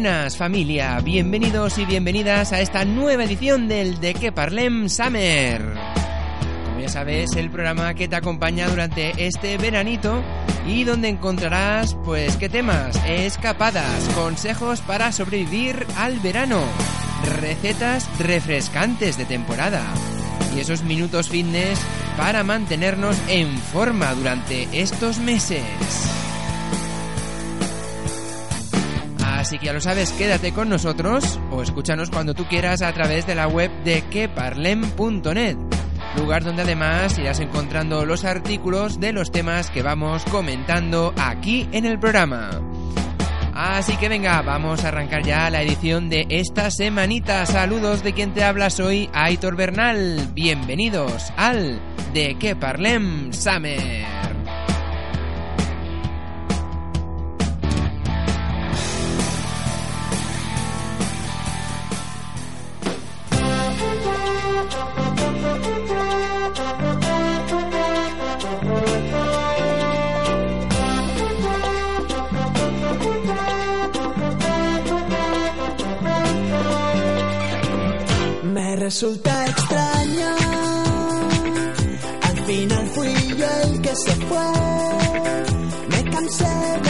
Buenas 0.00 0.36
familia, 0.36 1.00
bienvenidos 1.00 1.76
y 1.76 1.84
bienvenidas 1.84 2.52
a 2.52 2.60
esta 2.60 2.84
nueva 2.84 3.24
edición 3.24 3.66
del 3.66 3.98
De 3.98 4.14
Que 4.14 4.30
Parlem 4.30 4.88
Summer. 4.88 5.60
Como 6.66 6.78
ya 6.78 6.88
sabes, 6.88 7.34
el 7.34 7.50
programa 7.50 7.94
que 7.94 8.06
te 8.06 8.14
acompaña 8.14 8.68
durante 8.68 9.26
este 9.26 9.58
veranito 9.58 10.22
y 10.68 10.84
donde 10.84 11.08
encontrarás, 11.08 11.96
pues, 12.04 12.36
qué 12.36 12.48
temas, 12.48 12.94
escapadas, 13.08 14.08
consejos 14.14 14.82
para 14.82 15.10
sobrevivir 15.10 15.84
al 15.96 16.20
verano, 16.20 16.60
recetas 17.40 18.08
refrescantes 18.20 19.18
de 19.18 19.24
temporada 19.24 19.82
y 20.54 20.60
esos 20.60 20.84
minutos 20.84 21.28
fitness 21.28 21.80
para 22.16 22.44
mantenernos 22.44 23.16
en 23.26 23.48
forma 23.58 24.14
durante 24.14 24.68
estos 24.80 25.18
meses. 25.18 26.27
Así 29.38 29.56
que 29.60 29.66
ya 29.66 29.72
lo 29.72 29.80
sabes, 29.80 30.10
quédate 30.10 30.52
con 30.52 30.68
nosotros 30.68 31.38
o 31.52 31.62
escúchanos 31.62 32.10
cuando 32.10 32.34
tú 32.34 32.46
quieras 32.46 32.82
a 32.82 32.92
través 32.92 33.24
de 33.24 33.36
la 33.36 33.46
web 33.46 33.70
de 33.84 34.02
queparlem.net, 34.02 35.56
lugar 36.16 36.42
donde 36.42 36.62
además 36.62 37.16
irás 37.20 37.38
encontrando 37.38 38.04
los 38.04 38.24
artículos 38.24 38.98
de 38.98 39.12
los 39.12 39.30
temas 39.30 39.70
que 39.70 39.84
vamos 39.84 40.24
comentando 40.24 41.14
aquí 41.16 41.68
en 41.70 41.86
el 41.86 42.00
programa. 42.00 42.50
Así 43.54 43.96
que 43.96 44.08
venga, 44.08 44.42
vamos 44.42 44.84
a 44.84 44.88
arrancar 44.88 45.22
ya 45.22 45.48
la 45.50 45.62
edición 45.62 46.08
de 46.08 46.26
esta 46.30 46.72
semanita. 46.72 47.46
Saludos 47.46 48.02
de 48.02 48.14
quien 48.14 48.34
te 48.34 48.42
habla, 48.42 48.70
soy 48.70 49.08
Aitor 49.12 49.54
Bernal. 49.54 50.30
Bienvenidos 50.34 51.32
al 51.36 51.80
De 52.12 52.36
Que 52.40 52.56
Parlem 52.56 53.32
Summer. 53.32 54.37
Resulta 78.88 79.44
extraño. 79.44 80.30
Al 82.22 82.38
final 82.46 82.86
fui 82.94 83.14
yo 83.36 83.46
el 83.64 83.82
que 83.82 83.94
se 83.94 84.14
fue. 84.28 84.48
Me 85.90 86.10
cansé 86.10 86.54
de 86.84 86.87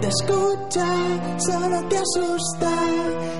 te 0.00 0.08
escucha, 0.08 0.86
solo 1.38 1.88
te 1.88 1.96
asusta 1.98 2.70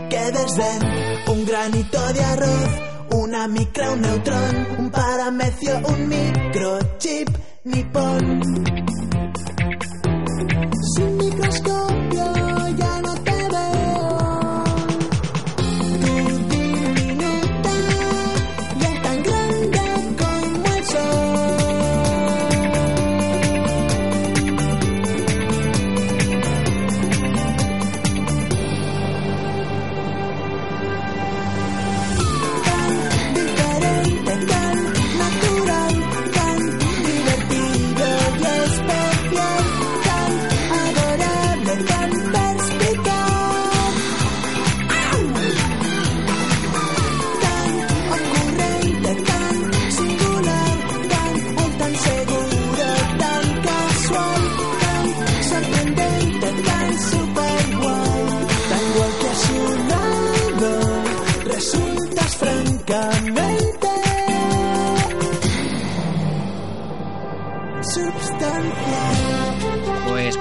que 0.09 0.33
desde 0.33 1.33
un 1.33 1.45
granito 1.47 2.13
de 2.13 2.25
arroz, 2.25 2.71
una 3.13 3.49
micra, 3.49 3.93
un 3.93 4.01
neutrón, 4.01 4.67
un 4.79 4.91
paramecio, 4.91 5.81
un 5.89 6.09
microchip 6.09 7.29
nipón. 7.65 8.66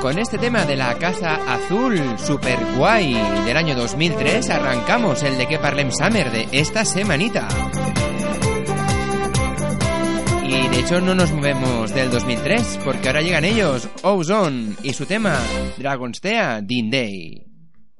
Con 0.05 0.19
este 0.19 0.37
tema 0.37 0.65
de 0.65 0.75
la 0.75 0.99
Casa 0.99 1.33
Azul 1.51 1.99
super 2.19 2.59
guay 2.77 3.15
del 3.43 3.57
año 3.57 3.73
2003 3.73 4.51
arrancamos 4.51 5.23
el 5.23 5.35
de 5.35 5.47
que 5.47 5.57
Parlem 5.57 5.89
Summer 5.91 6.31
de 6.31 6.47
esta 6.51 6.85
semanita. 6.85 7.47
Y 10.43 10.67
de 10.67 10.79
hecho 10.79 11.01
no 11.01 11.15
nos 11.15 11.31
movemos 11.31 11.91
del 11.95 12.11
2003 12.11 12.81
porque 12.85 13.07
ahora 13.07 13.23
llegan 13.23 13.45
ellos, 13.45 13.89
Ozone 14.03 14.75
y 14.83 14.93
su 14.93 15.07
tema 15.07 15.39
Dragonstea 15.75 16.61
Din 16.61 16.91
Day. 16.91 17.54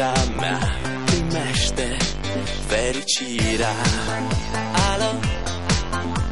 iubirea 0.00 0.12
mea 0.40 0.58
Primește 1.04 1.96
fericirea. 2.66 3.74
Alo, 4.92 5.10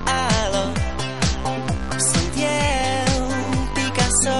alo. 0.04 0.72
Sunt 1.98 2.34
eu, 2.36 3.26
Picasso 3.74 4.38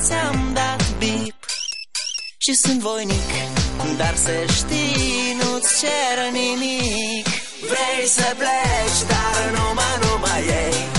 Ți-am 0.00 0.50
dat 0.54 0.96
bip. 0.98 1.34
Și 2.38 2.54
sunt 2.54 2.80
voinic 2.80 3.30
Dar 3.96 4.14
să 4.14 4.52
știi, 4.52 5.36
nu-ți 5.42 5.78
cer 5.80 6.32
nimic. 6.32 7.26
Vrei 7.60 8.06
să 8.06 8.34
pleci, 8.36 9.00
dar 9.08 9.50
numai, 9.58 9.98
numai 10.02 10.42
ei 10.46 10.93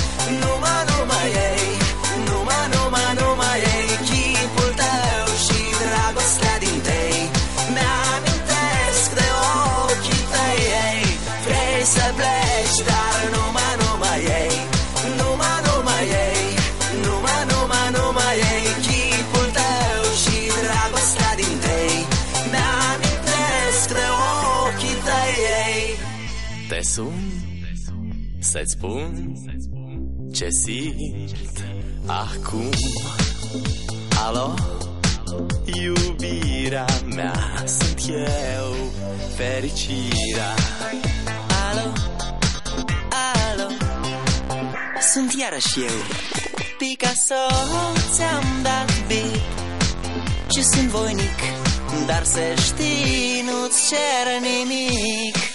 să-ți 28.55 28.71
spun 28.71 29.35
ce 30.33 30.47
simt 30.49 31.63
acum. 32.05 32.69
Alo, 34.25 34.53
iubirea 35.65 36.85
mea 37.15 37.63
Sunt 37.65 38.09
eu, 38.09 38.73
fericirea. 39.35 40.53
Alo, 41.69 41.91
alo? 43.51 43.69
Sunt 45.13 45.33
iarăși 45.39 45.79
eu. 45.79 45.97
Picasso, 46.77 47.43
ți-am 48.13 48.43
dat 48.63 49.07
bip 49.07 49.41
Și 50.51 50.63
sunt 50.63 50.87
voinic 50.87 51.39
Dar 52.07 52.23
să 52.23 52.39
știi, 52.55 53.43
nu-ți 53.45 53.89
cer 53.89 54.41
nimic 54.41 55.54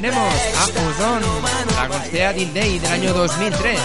tenemos 0.00 0.34
a 0.56 0.64
Ozone, 0.86 1.26
la 1.74 1.84
Din 2.32 2.54
Day 2.54 2.78
del 2.78 2.92
año 2.92 3.12
2003. 3.12 3.80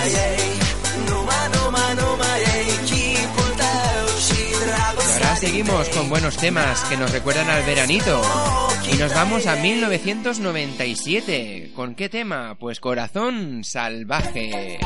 Numai, 1.09 1.49
numai, 1.55 1.95
numai 1.95 2.39
ei 2.55 2.69
Chipul 2.85 3.51
tău 3.61 4.05
și 4.25 4.41
Y 5.09 5.11
ahora 5.11 5.31
seguimos 5.35 5.89
con 5.89 6.05
buenos 6.09 6.35
temas 6.37 6.83
que 6.87 6.97
nos 6.97 7.11
recuerdan 7.11 7.49
al 7.49 7.63
veranito. 7.63 8.21
Y 8.91 8.93
nos 8.97 9.11
vamos 9.11 9.47
a 9.47 9.55
1997. 9.55 11.71
¿Con 11.75 11.95
qué 11.95 12.09
tema? 12.09 12.55
Pues 12.59 12.79
Corazón 12.79 13.63
Salvaje. 13.63 14.77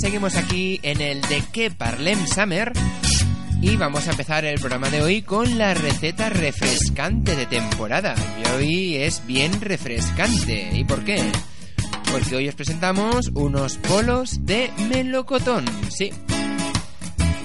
Seguimos 0.00 0.34
aquí 0.36 0.80
en 0.82 1.02
el 1.02 1.20
de 1.22 1.42
que 1.52 1.70
Parlem 1.70 2.26
Summer 2.26 2.72
y 3.60 3.76
vamos 3.76 4.08
a 4.08 4.12
empezar 4.12 4.46
el 4.46 4.58
programa 4.58 4.88
de 4.88 5.02
hoy 5.02 5.20
con 5.20 5.58
la 5.58 5.74
receta 5.74 6.30
refrescante 6.30 7.36
de 7.36 7.44
temporada. 7.44 8.14
Y 8.42 8.48
hoy 8.48 8.96
es 8.96 9.26
bien 9.26 9.60
refrescante. 9.60 10.70
¿Y 10.72 10.84
por 10.84 11.04
qué? 11.04 11.20
Porque 12.10 12.36
hoy 12.36 12.48
os 12.48 12.54
presentamos 12.54 13.30
unos 13.34 13.76
polos 13.76 14.46
de 14.46 14.70
melocotón. 14.88 15.66
Sí. 15.90 16.10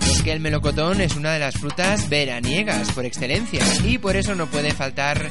Es 0.10 0.22
que 0.22 0.32
el 0.32 0.40
melocotón 0.40 1.02
es 1.02 1.18
una 1.18 1.34
de 1.34 1.40
las 1.40 1.56
frutas 1.56 2.08
veraniegas 2.08 2.92
por 2.94 3.06
excelencia 3.06 3.62
y 3.84 3.98
por 3.98 4.16
eso 4.16 4.34
no 4.34 4.48
puede 4.48 4.72
faltar 4.72 5.30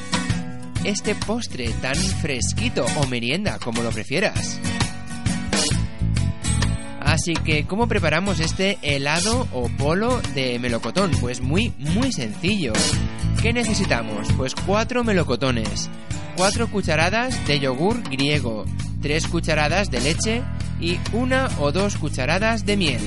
este 0.83 1.15
postre 1.15 1.69
tan 1.81 1.95
fresquito 1.95 2.85
o 2.97 3.07
merienda, 3.07 3.57
como 3.57 3.81
lo 3.81 3.89
prefieras. 3.89 4.59
Así 7.25 7.33
que, 7.33 7.65
¿cómo 7.65 7.87
preparamos 7.87 8.39
este 8.39 8.77
helado 8.83 9.47
o 9.51 9.67
polo 9.67 10.21
de 10.35 10.59
melocotón? 10.59 11.09
Pues 11.19 11.41
muy, 11.41 11.73
muy 11.79 12.11
sencillo. 12.11 12.71
¿Qué 13.41 13.51
necesitamos? 13.51 14.27
Pues 14.37 14.53
cuatro 14.53 15.03
melocotones, 15.03 15.89
cuatro 16.37 16.69
cucharadas 16.69 17.47
de 17.47 17.59
yogur 17.59 18.03
griego, 18.03 18.65
tres 19.01 19.25
cucharadas 19.25 19.89
de 19.89 20.01
leche 20.01 20.43
y 20.79 20.99
una 21.13 21.49
o 21.59 21.71
dos 21.71 21.97
cucharadas 21.97 22.63
de 22.63 22.77
miel. 22.77 23.01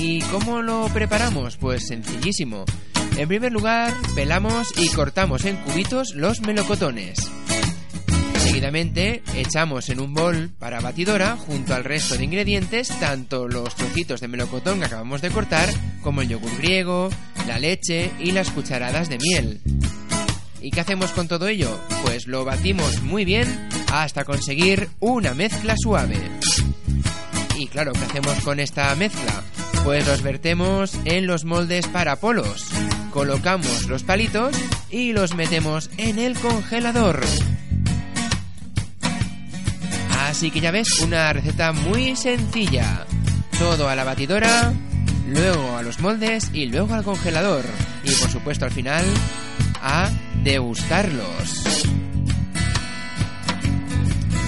¿Y 0.00 0.20
cómo 0.22 0.62
lo 0.62 0.86
preparamos? 0.86 1.58
Pues 1.58 1.86
sencillísimo. 1.86 2.64
En 3.18 3.28
primer 3.28 3.52
lugar, 3.52 3.92
pelamos 4.14 4.68
y 4.78 4.88
cortamos 4.88 5.44
en 5.44 5.56
cubitos 5.56 6.14
los 6.14 6.40
melocotones. 6.40 7.30
Seguidamente 8.50 9.22
echamos 9.36 9.90
en 9.90 10.00
un 10.00 10.12
bol 10.12 10.50
para 10.58 10.80
batidora 10.80 11.36
junto 11.36 11.72
al 11.72 11.84
resto 11.84 12.16
de 12.16 12.24
ingredientes 12.24 12.88
tanto 12.98 13.46
los 13.46 13.76
trocitos 13.76 14.20
de 14.20 14.26
melocotón 14.26 14.80
que 14.80 14.86
acabamos 14.86 15.22
de 15.22 15.30
cortar 15.30 15.68
como 16.02 16.20
el 16.20 16.30
yogur 16.30 16.58
griego, 16.58 17.10
la 17.46 17.60
leche 17.60 18.10
y 18.18 18.32
las 18.32 18.50
cucharadas 18.50 19.08
de 19.08 19.18
miel. 19.18 19.60
¿Y 20.60 20.72
qué 20.72 20.80
hacemos 20.80 21.12
con 21.12 21.28
todo 21.28 21.46
ello? 21.46 21.78
Pues 22.02 22.26
lo 22.26 22.44
batimos 22.44 23.00
muy 23.02 23.24
bien 23.24 23.68
hasta 23.92 24.24
conseguir 24.24 24.88
una 24.98 25.32
mezcla 25.32 25.76
suave. 25.80 26.18
Y 27.56 27.68
claro, 27.68 27.92
¿qué 27.92 28.04
hacemos 28.04 28.40
con 28.40 28.58
esta 28.58 28.92
mezcla? 28.96 29.44
Pues 29.84 30.08
los 30.08 30.22
vertemos 30.22 30.98
en 31.04 31.28
los 31.28 31.44
moldes 31.44 31.86
para 31.86 32.16
polos. 32.16 32.66
Colocamos 33.12 33.86
los 33.86 34.02
palitos 34.02 34.56
y 34.90 35.12
los 35.12 35.36
metemos 35.36 35.88
en 35.98 36.18
el 36.18 36.36
congelador. 36.36 37.20
Así 40.30 40.52
que 40.52 40.60
ya 40.60 40.70
ves, 40.70 41.00
una 41.00 41.32
receta 41.32 41.72
muy 41.72 42.14
sencilla. 42.14 43.04
Todo 43.58 43.88
a 43.88 43.96
la 43.96 44.04
batidora, 44.04 44.72
luego 45.26 45.76
a 45.76 45.82
los 45.82 45.98
moldes 45.98 46.50
y 46.52 46.66
luego 46.66 46.94
al 46.94 47.02
congelador. 47.02 47.64
Y 48.04 48.12
por 48.12 48.30
supuesto 48.30 48.64
al 48.64 48.70
final 48.70 49.04
a 49.82 50.08
degustarlos. 50.44 51.84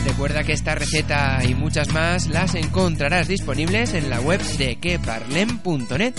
Recuerda 0.06 0.44
que 0.44 0.52
esta 0.52 0.76
receta 0.76 1.42
y 1.44 1.56
muchas 1.56 1.88
más 1.88 2.28
las 2.28 2.54
encontrarás 2.54 3.26
disponibles 3.26 3.92
en 3.94 4.08
la 4.08 4.20
web 4.20 4.40
de 4.58 4.76
queparlem.net, 4.76 6.14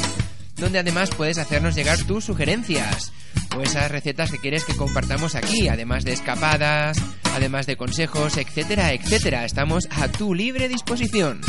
donde 0.57 0.79
además 0.79 1.09
puedes 1.15 1.37
hacernos 1.37 1.73
llegar 1.73 2.03
tus 2.03 2.25
sugerencias 2.25 3.13
o 3.57 3.61
esas 3.61 3.91
recetas 3.91 4.31
que 4.31 4.39
quieres 4.39 4.65
que 4.65 4.75
compartamos 4.75 5.35
aquí, 5.35 5.67
además 5.67 6.03
de 6.05 6.13
escapadas, 6.13 6.97
además 7.35 7.65
de 7.65 7.77
consejos, 7.77 8.37
etcétera, 8.37 8.93
etcétera. 8.93 9.45
Estamos 9.45 9.87
a 9.91 10.07
tu 10.07 10.33
libre 10.33 10.67
disposición. 10.67 11.41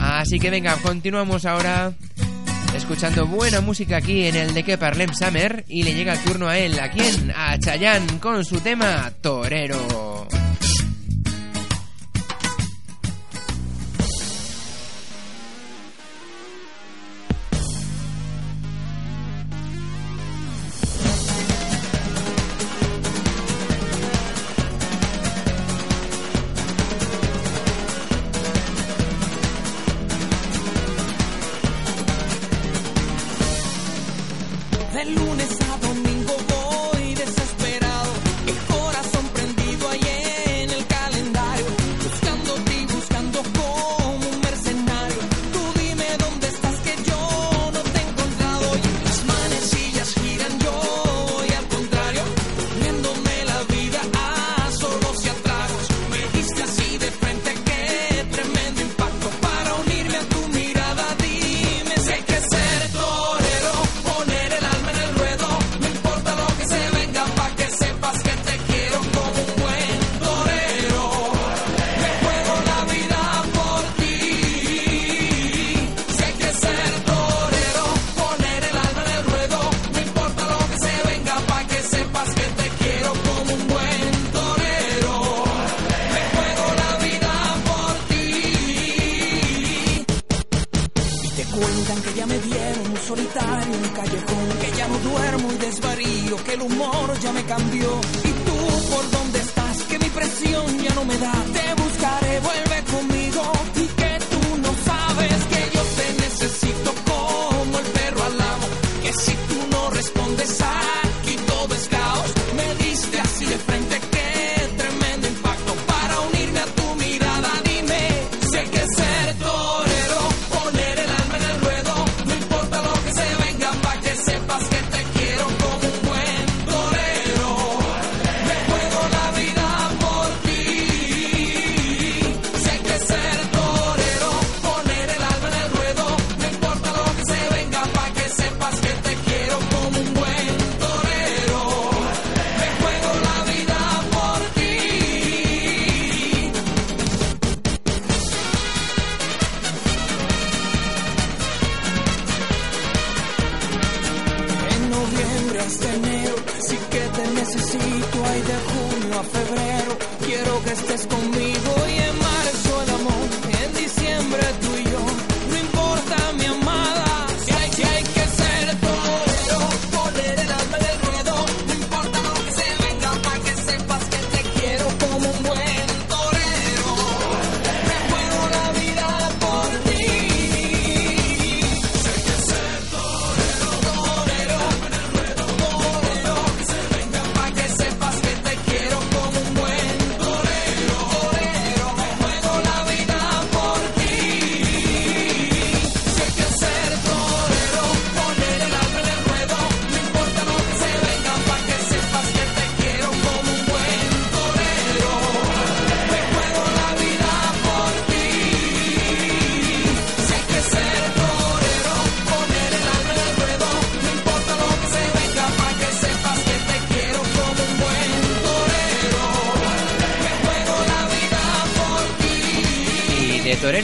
Así 0.00 0.38
que 0.38 0.50
venga, 0.50 0.76
continuamos 0.76 1.44
ahora 1.46 1.92
escuchando 2.76 3.26
buena 3.26 3.60
música 3.60 3.96
aquí 3.96 4.26
en 4.26 4.36
el 4.36 4.54
de 4.54 4.62
que 4.62 4.78
Parlem 4.78 5.12
Summer 5.14 5.64
y 5.68 5.82
le 5.82 5.94
llega 5.94 6.12
el 6.12 6.20
turno 6.20 6.48
a 6.48 6.58
él, 6.58 6.78
¿a 6.78 6.90
quién? 6.90 7.32
A 7.34 7.58
Chayanne 7.58 8.18
con 8.20 8.44
su 8.44 8.60
tema 8.60 9.10
Torero. 9.20 10.28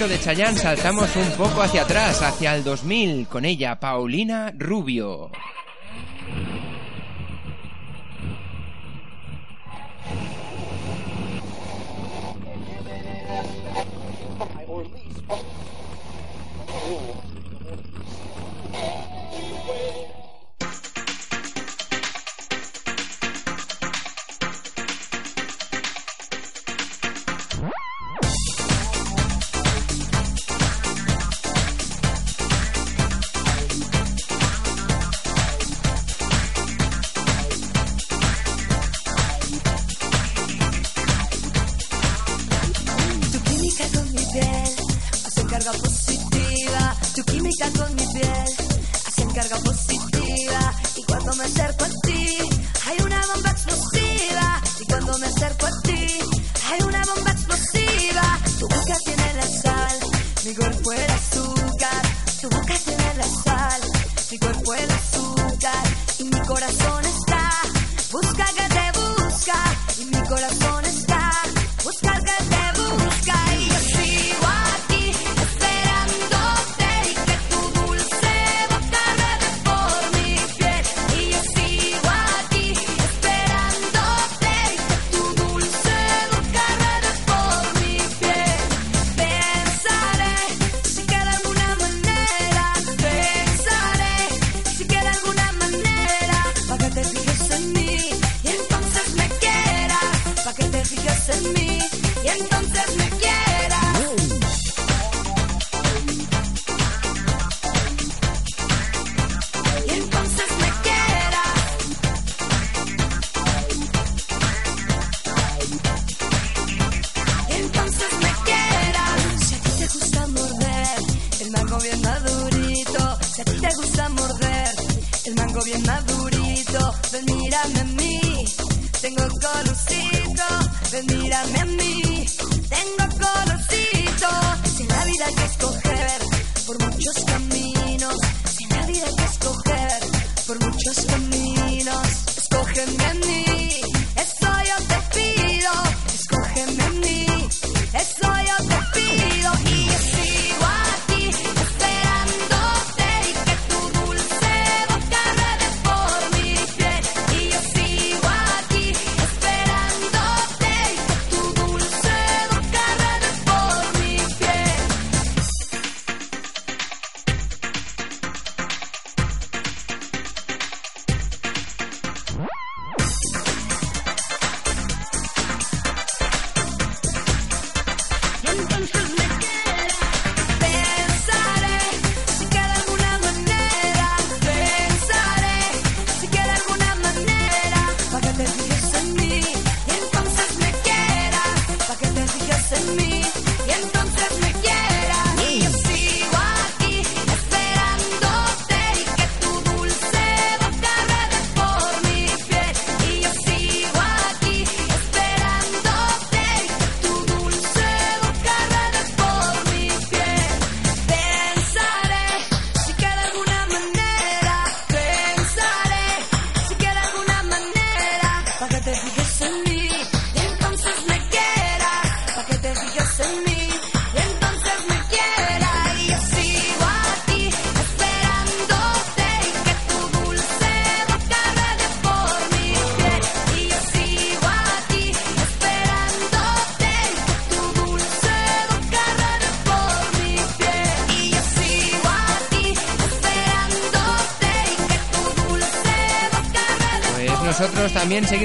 De 0.09 0.19
Chayanne 0.19 0.59
saltamos 0.59 1.15
un 1.17 1.31
poco 1.33 1.63
hacia 1.63 1.83
atrás, 1.83 2.23
hacia 2.23 2.57
el 2.57 2.65
2000, 2.65 3.29
con 3.29 3.45
ella, 3.45 3.79
Paulina 3.79 4.53
Rubio. 4.57 5.31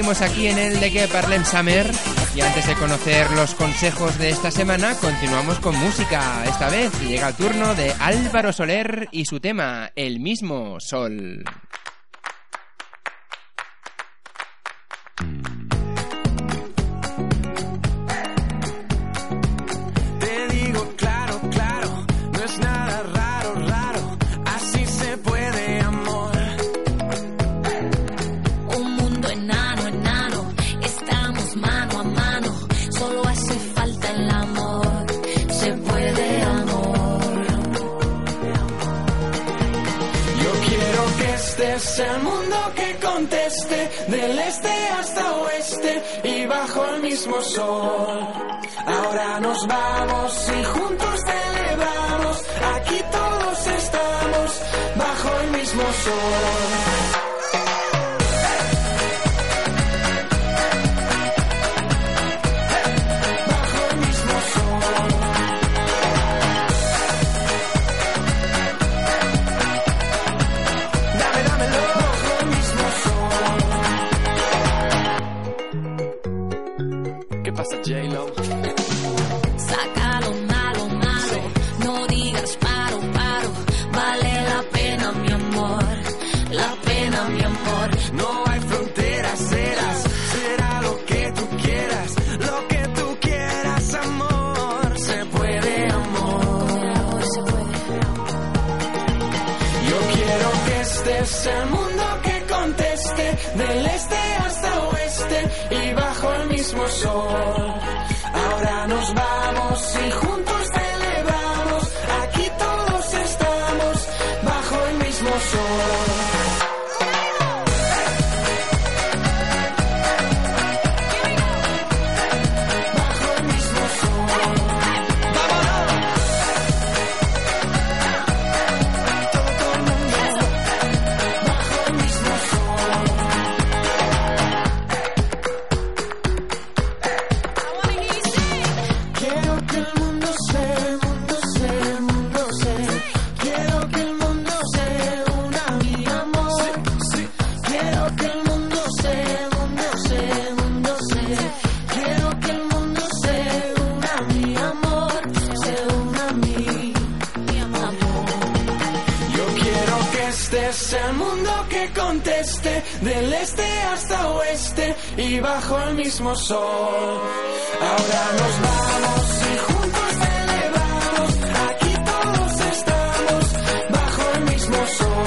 aquí 0.08 0.46
en 0.46 0.56
el 0.56 0.80
de 0.80 0.90
que 0.90 1.06
parlem 1.06 1.44
Summer. 1.44 1.86
Y 2.34 2.40
antes 2.40 2.66
de 2.66 2.74
conocer 2.76 3.30
los 3.32 3.54
consejos 3.54 4.16
de 4.16 4.30
esta 4.30 4.50
semana, 4.50 4.94
continuamos 4.94 5.58
con 5.58 5.76
música. 5.76 6.44
Esta 6.46 6.70
vez 6.70 6.90
llega 7.02 7.28
el 7.28 7.34
turno 7.34 7.74
de 7.74 7.92
Álvaro 8.00 8.50
Soler 8.50 9.08
y 9.12 9.26
su 9.26 9.38
tema, 9.38 9.90
El 9.94 10.20
mismo 10.20 10.80
Sol. 10.80 11.44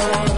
Mismo 0.08 0.26
sol. 0.26 0.31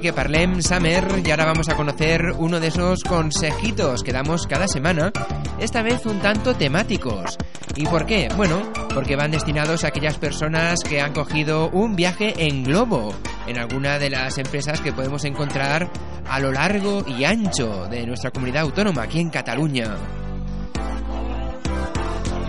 Que 0.00 0.12
parlem 0.12 0.62
Summer 0.62 1.22
y 1.24 1.30
ahora 1.30 1.46
vamos 1.46 1.68
a 1.68 1.76
conocer 1.76 2.20
uno 2.38 2.60
de 2.60 2.68
esos 2.68 3.02
consejitos 3.02 4.02
que 4.02 4.12
damos 4.12 4.46
cada 4.46 4.68
semana, 4.68 5.12
esta 5.58 5.82
vez 5.82 6.06
un 6.06 6.20
tanto 6.20 6.54
temáticos. 6.54 7.36
¿Y 7.74 7.84
por 7.86 8.06
qué? 8.06 8.28
Bueno, 8.36 8.72
porque 8.94 9.16
van 9.16 9.30
destinados 9.30 9.84
a 9.84 9.88
aquellas 9.88 10.18
personas 10.18 10.80
que 10.80 11.00
han 11.00 11.12
cogido 11.12 11.70
un 11.70 11.96
viaje 11.96 12.34
en 12.36 12.64
globo 12.64 13.14
en 13.46 13.58
alguna 13.58 13.98
de 13.98 14.10
las 14.10 14.38
empresas 14.38 14.80
que 14.80 14.92
podemos 14.92 15.24
encontrar 15.24 15.90
a 16.28 16.40
lo 16.40 16.52
largo 16.52 17.04
y 17.06 17.24
ancho 17.24 17.86
de 17.88 18.06
nuestra 18.06 18.30
comunidad 18.30 18.62
autónoma 18.62 19.02
aquí 19.02 19.20
en 19.20 19.30
Cataluña. 19.30 19.96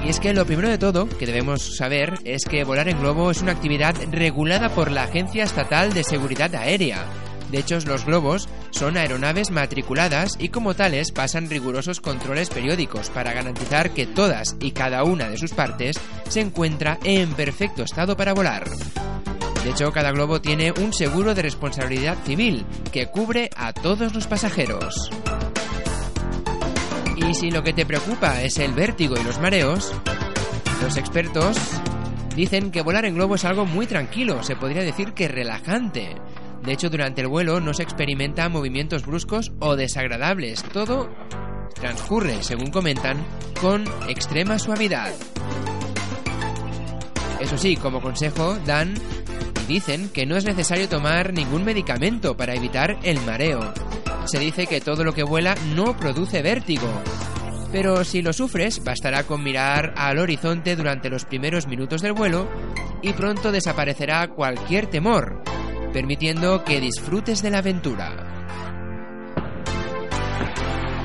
Y 0.06 0.10
es 0.10 0.20
que 0.20 0.34
lo 0.34 0.46
primero 0.46 0.70
de 0.70 0.78
todo 0.78 1.08
que 1.08 1.26
debemos 1.26 1.76
saber 1.78 2.14
es 2.24 2.46
que 2.46 2.64
volar 2.64 2.88
en 2.90 3.00
globo 3.00 3.32
es 3.32 3.42
una 3.42 3.52
actividad 3.52 3.96
regulada 4.12 4.70
por 4.70 4.92
la 4.92 5.04
Agencia 5.04 5.44
Estatal 5.44 5.94
de 5.94 6.04
Seguridad 6.04 6.54
Aérea. 6.56 7.06
De 7.52 7.60
hecho, 7.60 7.80
los 7.86 8.06
globos 8.06 8.48
son 8.72 8.98
aeronaves 8.98 9.52
matriculadas 9.52 10.38
y 10.40 10.50
como 10.50 10.76
tales 10.76 11.12
pasan 11.12 11.50
rigurosos 11.50 12.00
controles 12.00 12.50
periódicos 12.50 13.10
para 13.10 13.34
garantizar 13.34 13.92
que 13.92 14.06
todas 14.06 14.56
y 14.60 14.72
cada 14.72 15.04
una 15.04 15.30
de 15.30 15.38
sus 15.38 15.54
partes 15.54 16.00
se 16.30 16.42
encuentra 16.42 17.00
en 17.04 17.34
perfecto 17.34 17.84
estado 17.84 18.16
para 18.16 18.34
volar. 18.34 18.70
De 19.64 19.72
hecho, 19.72 19.92
cada 19.92 20.12
globo 20.12 20.42
tiene 20.42 20.72
un 20.72 20.94
seguro 20.94 21.36
de 21.36 21.42
responsabilidad 21.42 22.18
civil 22.24 22.66
que 22.92 23.08
cubre 23.08 23.50
a 23.56 23.74
todos 23.74 24.14
los 24.14 24.26
pasajeros. 24.26 25.12
Y 27.18 27.34
si 27.34 27.52
lo 27.52 27.62
que 27.64 27.74
te 27.74 27.86
preocupa 27.86 28.42
es 28.42 28.58
el 28.58 28.74
vértigo 28.74 29.16
y 29.20 29.24
los 29.24 29.40
mareos, 29.40 29.94
los 30.82 30.96
expertos 30.96 31.58
dicen 32.36 32.72
que 32.72 32.82
volar 32.82 33.04
en 33.04 33.16
globo 33.16 33.36
es 33.36 33.44
algo 33.44 33.66
muy 33.66 33.86
tranquilo, 33.86 34.42
se 34.44 34.56
podría 34.56 34.82
decir 34.82 35.14
que 35.14 35.28
relajante. 35.28 36.16
De 36.63 36.74
hecho, 36.74 36.89
durante 36.89 37.22
el 37.22 37.28
vuelo 37.28 37.60
no 37.60 37.74
se 37.74 37.84
experimentan 37.84 38.52
movimientos 38.52 39.06
bruscos 39.06 39.52
o 39.60 39.76
desagradables, 39.76 40.63
todo 40.63 41.10
transcurre, 41.74 42.43
según 42.43 42.72
comentan, 42.72 43.26
con 43.62 43.86
extrema 44.08 44.60
suavidad. 44.60 45.13
Eso 47.39 47.58
sí, 47.58 47.76
como 47.78 48.02
consejo 48.02 48.58
dan 48.65 48.93
y 49.63 49.74
dicen 49.74 50.10
que 50.10 50.26
no 50.26 50.36
es 50.36 50.45
necesario 50.45 50.89
tomar 50.89 51.34
ningún 51.34 51.63
medicamento 51.63 52.36
para 52.36 52.56
evitar 52.56 53.00
el 53.04 53.22
mareo. 53.22 53.74
Se 54.26 54.39
dice 54.39 54.67
que 54.67 54.82
todo 54.82 55.04
lo 55.04 55.13
que 55.13 55.24
vuela 55.24 55.56
no 55.76 55.95
produce 55.95 56.41
vértigo. 56.41 56.88
Pero 57.72 58.04
si 58.04 58.22
lo 58.22 58.34
sufres, 58.34 58.84
bastará 58.84 59.24
con 59.24 59.43
mirar 59.43 59.93
al 59.95 60.17
horizonte 60.17 60.76
durante 60.76 61.10
los 61.10 61.26
primeros 61.26 61.67
minutos 61.67 62.02
del 62.02 62.13
vuelo 62.13 62.50
y 63.02 63.13
pronto 63.13 63.52
desaparecerá 63.52 64.28
cualquier 64.30 64.88
temor, 64.88 65.41
permitiendo 65.91 66.63
que 66.63 66.82
disfrutes 66.82 67.41
de 67.41 67.52
la 67.52 67.60
aventura. 67.60 68.39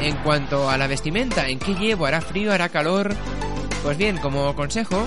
En 0.00 0.16
cuanto 0.18 0.68
a 0.68 0.76
la 0.76 0.86
vestimenta, 0.86 1.48
¿en 1.48 1.58
qué 1.58 1.74
llevo? 1.74 2.06
¿Hará 2.06 2.20
frío? 2.20 2.52
¿Hará 2.52 2.68
calor? 2.68 3.14
Pues 3.82 3.96
bien, 3.96 4.18
como 4.18 4.54
consejo, 4.54 5.06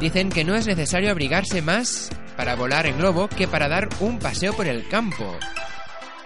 dicen 0.00 0.30
que 0.30 0.44
no 0.44 0.54
es 0.54 0.66
necesario 0.66 1.10
abrigarse 1.10 1.60
más 1.62 2.10
para 2.36 2.54
volar 2.54 2.86
en 2.86 2.98
globo 2.98 3.28
que 3.28 3.46
para 3.46 3.68
dar 3.68 3.88
un 4.00 4.18
paseo 4.18 4.52
por 4.54 4.66
el 4.66 4.88
campo. 4.88 5.36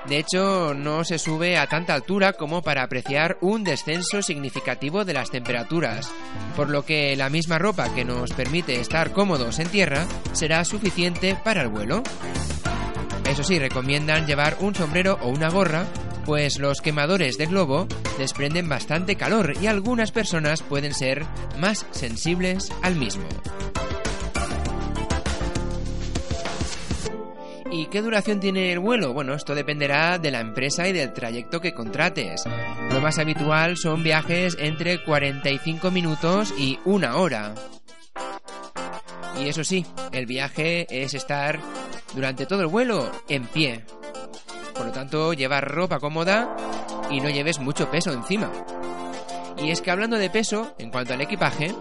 De 0.09 0.19
hecho, 0.19 0.73
no 0.73 1.05
se 1.05 1.19
sube 1.19 1.59
a 1.59 1.67
tanta 1.67 1.93
altura 1.93 2.33
como 2.33 2.63
para 2.63 2.83
apreciar 2.83 3.37
un 3.43 3.63
descenso 3.63 4.23
significativo 4.23 5.05
de 5.05 5.13
las 5.13 5.31
temperaturas, 5.31 6.11
por 6.57 6.71
lo 6.71 6.87
que 6.87 7.15
la 7.15 7.29
misma 7.29 7.59
ropa 7.59 7.95
que 7.95 8.07
nos 8.07 8.33
permite 8.33 8.81
estar 8.81 9.13
cómodos 9.13 9.59
en 9.59 9.69
tierra 9.69 10.07
será 10.33 10.65
suficiente 10.65 11.37
para 11.45 11.61
el 11.61 11.69
vuelo. 11.69 12.03
Eso 13.29 13.45
sí, 13.45 13.59
recomiendan 13.59 14.27
llevar 14.27 14.57
un 14.61 14.75
sombrero 14.75 15.19
o 15.21 15.29
una 15.29 15.51
gorra, 15.51 15.85
pues 16.25 16.59
los 16.59 16.81
quemadores 16.81 17.37
de 17.37 17.45
globo 17.45 17.87
desprenden 18.17 18.67
bastante 18.67 19.17
calor 19.17 19.55
y 19.61 19.67
algunas 19.67 20.11
personas 20.11 20.63
pueden 20.63 20.95
ser 20.95 21.27
más 21.59 21.85
sensibles 21.91 22.73
al 22.81 22.97
mismo. 22.97 23.29
¿Y 27.71 27.87
qué 27.87 28.01
duración 28.01 28.41
tiene 28.41 28.73
el 28.73 28.79
vuelo? 28.79 29.13
Bueno, 29.13 29.35
esto 29.35 29.55
dependerá 29.55 30.19
de 30.19 30.31
la 30.31 30.41
empresa 30.41 30.89
y 30.89 30.93
del 30.93 31.13
trayecto 31.13 31.61
que 31.61 31.75
contrates. 31.75 32.45
Lo 32.93 33.01
más 33.01 33.19
habitual 33.19 33.77
son 33.77 34.03
viajes 34.03 34.57
entre 34.59 35.05
45 35.05 35.91
minutos 35.91 36.55
y 36.57 36.79
una 36.87 37.17
hora. 37.17 37.55
Y 39.39 39.49
eso 39.49 39.65
sí, 39.65 39.85
el 40.13 40.25
viaje 40.25 40.87
es 40.91 41.13
estar 41.13 41.61
durante 42.15 42.47
todo 42.47 42.63
el 42.63 42.69
vuelo 42.69 43.11
en 43.29 43.47
pie. 43.47 43.85
Por 44.75 44.87
lo 44.87 44.93
tanto, 44.93 45.35
llevar 45.35 45.71
ropa 45.71 46.01
cómoda 46.01 46.57
y 47.11 47.21
no 47.21 47.29
lleves 47.29 47.59
mucho 47.59 47.91
peso 47.91 48.13
encima. 48.13 48.51
Y 49.63 49.71
es 49.71 49.83
que 49.83 49.91
hablando 49.91 50.17
de 50.17 50.31
peso, 50.31 50.75
en 50.79 50.91
cuanto 50.91 51.13
al 51.13 51.21
equipaje, 51.21 51.75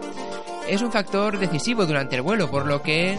es 0.67 0.81
un 0.81 0.91
factor 0.91 1.39
decisivo 1.39 1.85
durante 1.85 2.17
el 2.17 2.23
vuelo, 2.23 2.51
por 2.51 2.65
lo 2.65 2.81
que 2.81 3.17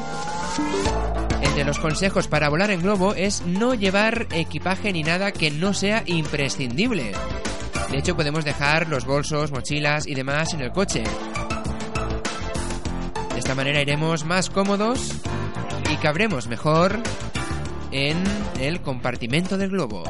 entre 1.58 1.66
los 1.66 1.80
consejos 1.80 2.28
para 2.28 2.48
volar 2.48 2.70
en 2.70 2.82
globo 2.82 3.14
es 3.14 3.44
no 3.44 3.74
llevar 3.74 4.28
equipaje 4.30 4.92
ni 4.92 5.02
nada 5.02 5.32
que 5.32 5.50
no 5.50 5.74
sea 5.74 6.04
imprescindible. 6.06 7.10
De 7.90 7.98
hecho, 7.98 8.14
podemos 8.14 8.44
dejar 8.44 8.88
los 8.88 9.04
bolsos, 9.04 9.50
mochilas 9.50 10.06
y 10.06 10.14
demás 10.14 10.54
en 10.54 10.60
el 10.60 10.70
coche. 10.70 11.02
De 13.32 13.38
esta 13.40 13.56
manera 13.56 13.82
iremos 13.82 14.24
más 14.24 14.50
cómodos 14.50 15.14
y 15.90 15.96
cabremos 15.96 16.46
mejor 16.46 17.00
en 17.90 18.22
el 18.60 18.80
compartimento 18.80 19.58
del 19.58 19.70
globo. 19.70 20.04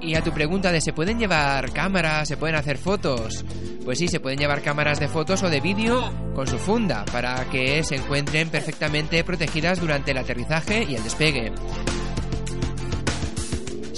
Y 0.00 0.14
a 0.14 0.24
tu 0.24 0.32
pregunta 0.32 0.72
de 0.72 0.80
¿se 0.80 0.94
pueden 0.94 1.18
llevar 1.18 1.72
cámaras, 1.72 2.26
se 2.26 2.38
pueden 2.38 2.56
hacer 2.56 2.78
fotos? 2.78 3.44
Pues 3.84 3.98
sí, 3.98 4.08
se 4.08 4.20
pueden 4.20 4.38
llevar 4.38 4.62
cámaras 4.62 5.00
de 5.00 5.08
fotos 5.08 5.42
o 5.42 5.50
de 5.50 5.60
vídeo 5.60 6.12
con 6.34 6.46
su 6.46 6.58
funda 6.58 7.04
para 7.06 7.48
que 7.50 7.82
se 7.82 7.96
encuentren 7.96 8.48
perfectamente 8.50 9.24
protegidas 9.24 9.80
durante 9.80 10.10
el 10.10 10.18
aterrizaje 10.18 10.84
y 10.88 10.94
el 10.94 11.02
despegue. 11.02 11.52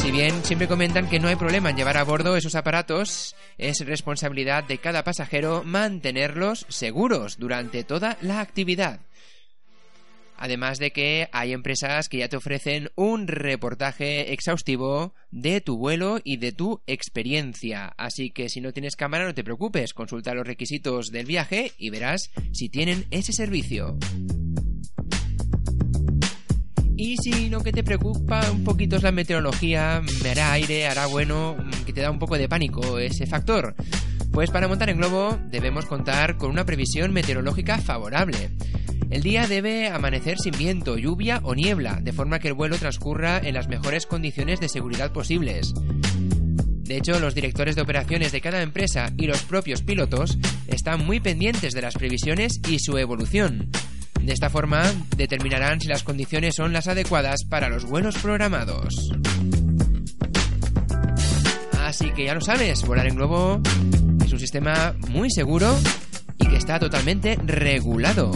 Si 0.03 0.11
bien 0.11 0.45
siempre 0.45 0.67
comentan 0.67 1.09
que 1.09 1.21
no 1.21 1.29
hay 1.29 1.37
problema 1.37 1.71
en 1.71 1.77
llevar 1.77 1.97
a 1.97 2.03
bordo 2.03 2.37
esos 2.37 2.57
aparatos, 2.57 3.37
es 3.57 3.87
responsabilidad 3.87 4.65
de 4.65 4.79
cada 4.79 5.05
pasajero 5.05 5.63
mantenerlos 5.65 6.67
seguros 6.69 7.39
durante 7.39 7.85
toda 7.85 8.17
la 8.21 8.41
actividad. 8.41 9.01
Además 10.43 10.81
de 10.81 10.91
que 10.91 11.29
hay 11.31 11.53
empresas 11.53 12.09
que 12.09 12.19
ya 12.19 12.29
te 12.29 12.37
ofrecen 12.37 12.91
un 12.97 13.29
reportaje 13.29 14.33
exhaustivo 14.33 15.15
de 15.31 15.61
tu 15.61 15.79
vuelo 15.79 16.19
y 16.25 16.39
de 16.39 16.51
tu 16.51 16.83
experiencia. 16.89 17.95
Así 17.97 18.31
que 18.31 18.49
si 18.49 18.61
no 18.61 18.73
tienes 18.73 18.97
cámara 18.97 19.25
no 19.25 19.35
te 19.35 19.45
preocupes, 19.45 19.95
consulta 19.95 20.35
los 20.35 20.45
requisitos 20.45 21.13
del 21.13 21.27
viaje 21.27 21.71
y 21.79 21.91
verás 21.91 22.33
si 22.53 22.69
tienen 22.69 23.07
ese 23.13 23.33
servicio. 23.33 23.97
Y 26.97 27.19
si 27.19 27.49
lo 27.49 27.61
que 27.61 27.71
te 27.71 27.85
preocupa 27.85 28.51
un 28.51 28.65
poquito 28.65 28.97
es 28.97 29.05
la 29.05 29.13
meteorología, 29.13 30.03
me 30.25 30.31
hará 30.31 30.55
aire, 30.55 30.89
hará 30.89 31.07
bueno, 31.07 31.57
que 31.87 31.93
te 31.93 32.01
da 32.01 32.11
un 32.11 32.19
poco 32.19 32.37
de 32.37 32.49
pánico 32.49 32.99
ese 32.99 33.27
factor. 33.27 33.77
Pues 34.33 34.51
para 34.51 34.67
montar 34.67 34.91
en 34.91 34.97
globo 34.97 35.39
debemos 35.53 35.87
contar 35.87 36.37
con 36.37 36.51
una 36.51 36.65
previsión 36.65 37.13
meteorológica 37.13 37.79
favorable. 37.79 38.51
El 39.13 39.23
día 39.23 39.47
debe 39.47 39.89
amanecer 39.89 40.39
sin 40.39 40.57
viento, 40.57 40.97
lluvia 40.97 41.41
o 41.43 41.55
niebla, 41.55 42.01
de 42.01 42.15
forma 42.15 42.39
que 42.39 42.49
el 42.49 42.55
vuelo 42.55 42.79
transcurra 42.79 43.37
en 43.37 43.53
las 43.53 43.69
mejores 43.69 44.07
condiciones 44.07 44.59
de 44.59 44.71
seguridad 44.71 45.13
posibles. 45.13 45.75
De 45.75 46.97
hecho, 46.97 47.21
los 47.21 47.35
directores 47.35 47.77
de 47.77 47.83
operaciones 47.83 48.33
de 48.33 48.41
cada 48.41 48.63
empresa 48.63 49.13
y 49.19 49.27
los 49.27 49.43
propios 49.43 49.83
pilotos 49.83 50.39
están 50.67 51.05
muy 51.05 51.21
pendientes 51.21 51.75
de 51.75 51.83
las 51.83 51.93
previsiones 51.93 52.59
y 52.67 52.79
su 52.79 52.97
evolución. 52.97 53.69
De 54.19 54.33
esta 54.33 54.49
forma, 54.49 54.83
determinarán 55.15 55.79
si 55.83 55.89
las 55.89 56.05
condiciones 56.05 56.55
son 56.55 56.73
las 56.73 56.89
adecuadas 56.89 57.45
para 57.45 57.69
los 57.69 57.85
vuelos 57.85 58.17
programados. 58.17 59.13
Así 61.83 62.11
que 62.13 62.25
ya 62.25 62.35
lo 62.35 62.41
sabes, 62.41 62.83
volar 62.87 63.07
en 63.09 63.17
globo 63.17 63.61
es 64.25 64.33
un 64.33 64.39
sistema 64.39 64.97
muy 65.11 65.31
seguro 65.31 65.77
y 66.43 66.47
que 66.49 66.57
está 66.57 66.79
totalmente 66.79 67.39
regulado. 67.47 68.33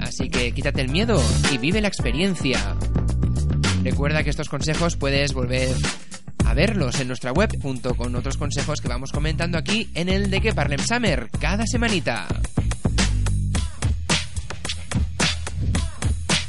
Así 0.00 0.28
que 0.28 0.52
quítate 0.52 0.80
el 0.80 0.88
miedo 0.88 1.22
y 1.52 1.58
vive 1.58 1.80
la 1.80 1.88
experiencia. 1.88 2.76
Recuerda 3.84 4.24
que 4.24 4.30
estos 4.30 4.48
consejos 4.48 4.96
puedes 4.96 5.32
volver 5.32 5.68
a 6.44 6.54
verlos 6.54 6.98
en 7.00 7.08
nuestra 7.08 7.32
web 7.32 7.50
junto 7.62 7.94
con 7.94 8.16
otros 8.16 8.36
consejos 8.36 8.80
que 8.80 8.88
vamos 8.88 9.12
comentando 9.12 9.56
aquí 9.56 9.88
en 9.94 10.08
el 10.08 10.30
de 10.30 10.40
que 10.40 10.52
Parlem 10.52 10.80
Summer 10.80 11.28
cada 11.38 11.66
semanita. 11.66 12.26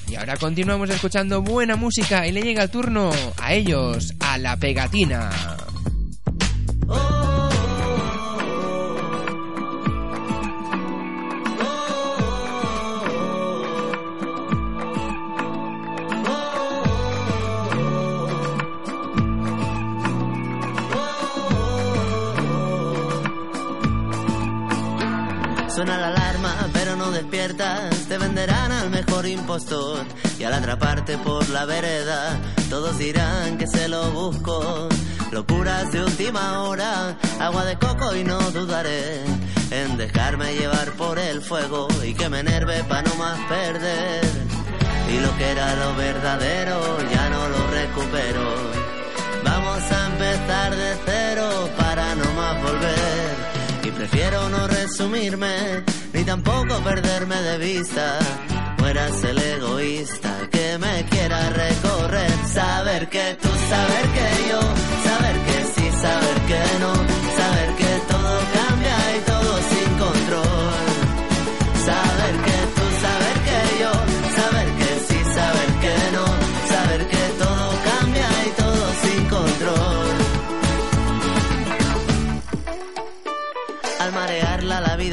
Y 0.09 0.15
ahora 0.15 0.37
continuamos 0.37 0.89
escuchando 0.89 1.41
buena 1.41 1.75
música 1.75 2.25
y 2.27 2.31
le 2.31 2.41
llega 2.41 2.63
el 2.63 2.69
turno 2.69 3.11
a 3.37 3.53
ellos, 3.53 4.13
a 4.19 4.37
la 4.37 4.57
pegatina. 4.57 5.29
Suena 25.73 25.97
la 25.97 26.07
alarma, 26.07 26.53
pero 26.73 26.97
no 26.97 27.11
despiertas. 27.11 27.95
Te 28.09 28.17
venderán 28.17 28.73
al 28.73 28.89
mejor 28.89 29.25
impostor. 29.25 30.05
Y 30.37 30.43
al 30.43 30.53
atraparte 30.53 31.17
por 31.17 31.47
la 31.49 31.63
vereda, 31.63 32.37
todos 32.69 32.97
dirán 32.97 33.57
que 33.57 33.67
se 33.67 33.87
lo 33.87 34.11
busco. 34.11 34.89
Locuras 35.31 35.89
de 35.93 36.03
última 36.03 36.63
hora, 36.63 37.15
agua 37.39 37.63
de 37.63 37.77
coco 37.79 38.13
y 38.13 38.25
no 38.25 38.37
dudaré 38.51 39.23
en 39.71 39.95
dejarme 39.95 40.53
llevar 40.55 40.91
por 40.97 41.17
el 41.17 41.41
fuego 41.41 41.87
y 42.03 42.13
que 42.15 42.27
me 42.27 42.39
enerve 42.41 42.83
para 42.83 43.03
no 43.03 43.15
más 43.15 43.39
perder. 43.47 44.25
Y 45.09 45.19
lo 45.21 45.37
que 45.37 45.51
era 45.51 45.73
lo 45.77 45.95
verdadero 45.95 46.97
ya 47.09 47.29
no 47.29 47.47
lo 47.47 47.67
recupero. 47.71 48.55
Vamos 49.45 49.81
a 49.89 50.07
empezar 50.07 50.75
de 50.75 50.97
cero 51.05 51.69
para 51.77 52.13
no 52.15 52.25
más 52.33 52.61
volver. 52.61 53.40
Prefiero 54.01 54.49
no 54.49 54.67
resumirme, 54.67 55.83
ni 56.11 56.23
tampoco 56.23 56.81
perderme 56.83 57.35
de 57.35 57.57
vista. 57.59 58.17
Fueras 58.79 59.23
el 59.23 59.37
egoísta 59.37 60.49
que 60.49 60.79
me 60.79 61.05
quiera 61.05 61.51
recorrer. 61.51 62.31
Saber 62.51 63.09
que 63.09 63.37
tú, 63.39 63.47
saber 63.47 64.05
que 64.15 64.49
yo, 64.49 64.59
saber 65.07 65.35
que 65.45 65.65
sí, 65.75 65.91
saber 66.01 66.41
que 66.47 66.79
no. 66.79 67.10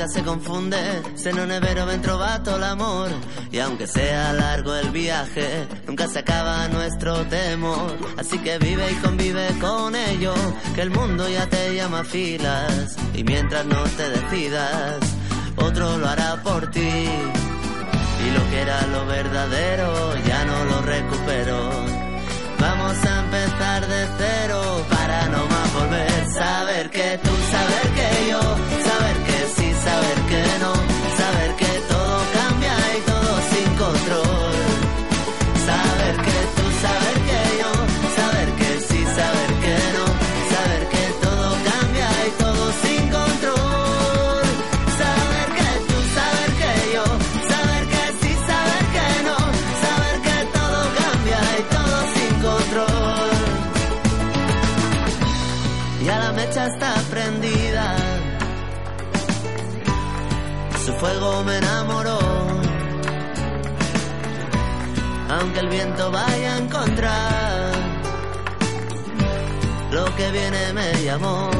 Se 0.08 0.22
confunde, 0.22 1.02
se 1.14 1.32
non 1.32 1.50
è 1.50 1.60
vero 1.60 1.84
ben 1.84 2.00
trovato 2.00 2.56
l'amor. 2.56 3.10
Y 3.50 3.58
aunque 3.58 3.86
sea 3.86 4.32
largo 4.32 4.74
el 4.74 4.90
viaje, 4.90 5.66
nunca 5.86 6.08
se 6.08 6.20
acaba 6.20 6.66
nuestro 6.68 7.24
temor. 7.26 7.96
Así 8.16 8.38
que 8.38 8.58
vive 8.58 8.90
y 8.90 8.94
convive 8.96 9.46
con 9.60 9.94
ello, 9.94 10.34
que 10.74 10.82
el 10.82 10.90
mundo 10.90 11.28
ya 11.28 11.46
te 11.46 11.74
llama 11.74 12.00
a 12.00 12.04
filas. 12.04 12.96
Y 13.14 13.22
mientras 13.22 13.66
no 13.66 13.82
te 13.96 14.08
decidas, 14.08 14.98
otro 15.56 15.98
lo 15.98 16.08
hará 16.08 16.42
por 16.42 16.70
ti. 16.70 16.80
Y 16.80 18.30
lo 18.30 18.50
que 18.50 18.60
era 18.60 18.86
lo 18.86 19.06
verdadero 19.06 20.16
ya 20.26 20.44
no 20.44 20.64
lo 20.64 20.82
recupero. 20.82 21.70
Vamos 22.58 22.96
a 23.04 23.20
empezar 23.20 23.86
de 23.86 24.08
cero 24.18 24.77
Me 61.44 61.56
enamoró. 61.56 62.18
Aunque 65.30 65.60
el 65.60 65.68
viento 65.68 66.10
vaya 66.10 66.58
en 66.58 66.68
contra, 66.68 67.12
lo 69.92 70.04
que 70.16 70.30
viene 70.32 70.72
me 70.72 71.04
llamó. 71.04 71.50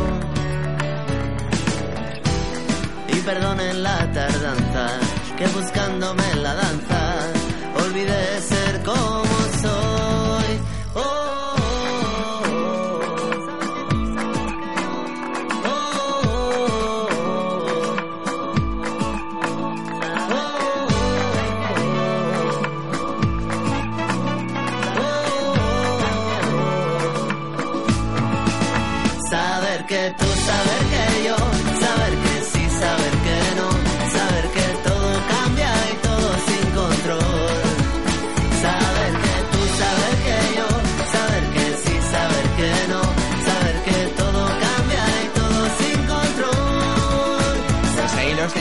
Y 3.09 3.21
perdonen 3.21 3.83
la 3.83 3.99
tardanza, 4.13 4.89
que 5.37 5.47
buscándome 5.47 6.25
en 6.33 6.43
la 6.43 6.55
danza, 6.55 7.01
olvidé 7.85 8.41
ser 8.41 8.83
como 8.83 9.28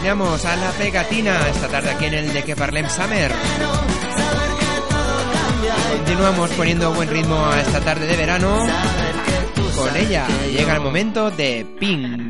teníamos 0.07 0.45
a 0.45 0.55
la 0.55 0.71
pegatina 0.71 1.49
esta 1.49 1.67
tarde 1.67 1.89
aquí 1.89 2.05
en 2.05 2.13
el 2.13 2.31
de 2.31 2.41
que 2.41 2.55
Parlem 2.55 2.89
Summer. 2.89 3.29
Continuamos 5.97 6.49
poniendo 6.51 6.93
buen 6.93 7.09
ritmo 7.09 7.45
a 7.45 7.59
esta 7.59 7.81
tarde 7.81 8.07
de 8.07 8.15
verano. 8.15 8.65
Con 9.75 9.97
ella 9.97 10.25
llega 10.49 10.75
el 10.75 10.79
momento 10.79 11.29
de 11.29 11.67
Pink. 11.77 12.26